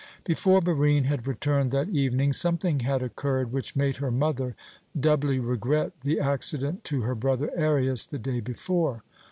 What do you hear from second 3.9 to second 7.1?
her mother doubly regret the accident to